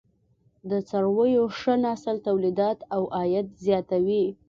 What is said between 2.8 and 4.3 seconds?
او عاید زیاتوي.